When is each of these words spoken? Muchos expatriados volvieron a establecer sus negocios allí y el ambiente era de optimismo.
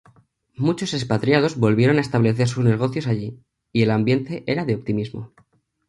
Muchos 0.55 0.95
expatriados 0.95 1.57
volvieron 1.59 1.99
a 1.99 2.01
establecer 2.01 2.47
sus 2.47 2.63
negocios 2.65 3.05
allí 3.05 3.37
y 3.71 3.83
el 3.83 3.91
ambiente 3.91 4.43
era 4.47 4.65
de 4.65 4.73
optimismo. 4.73 5.31